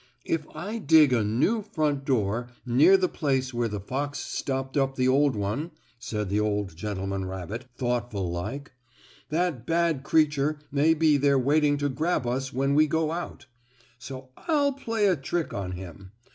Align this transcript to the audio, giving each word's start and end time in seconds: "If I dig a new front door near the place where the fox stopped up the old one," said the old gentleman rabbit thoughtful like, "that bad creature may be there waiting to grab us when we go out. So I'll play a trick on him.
"If 0.25 0.47
I 0.55 0.79
dig 0.79 1.13
a 1.13 1.23
new 1.23 1.61
front 1.61 2.05
door 2.05 2.49
near 2.65 2.97
the 2.97 3.07
place 3.07 3.53
where 3.53 3.67
the 3.67 3.79
fox 3.79 4.17
stopped 4.17 4.75
up 4.75 4.95
the 4.95 5.07
old 5.07 5.35
one," 5.35 5.69
said 5.99 6.29
the 6.29 6.39
old 6.39 6.75
gentleman 6.75 7.25
rabbit 7.25 7.65
thoughtful 7.77 8.27
like, 8.31 8.71
"that 9.29 9.67
bad 9.67 10.01
creature 10.01 10.57
may 10.71 10.95
be 10.95 11.17
there 11.17 11.37
waiting 11.37 11.77
to 11.77 11.87
grab 11.87 12.25
us 12.25 12.51
when 12.51 12.73
we 12.73 12.87
go 12.87 13.11
out. 13.11 13.45
So 13.99 14.29
I'll 14.35 14.73
play 14.73 15.05
a 15.05 15.15
trick 15.15 15.53
on 15.53 15.73
him. 15.73 16.11